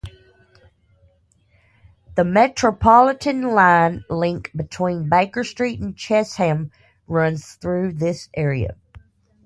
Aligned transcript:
The 2.15 2.23
Metropolitan 2.23 3.51
line 3.53 4.03
link 4.09 4.49
between 4.55 5.09
Baker 5.09 5.43
Street 5.43 5.79
and 5.79 5.95
Chesham 5.95 6.71
runs 7.05 7.51
through 7.61 7.91
this 7.93 8.27
area. 8.33 8.75